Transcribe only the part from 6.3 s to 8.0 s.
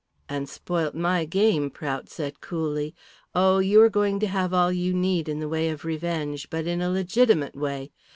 but in a legitimate way.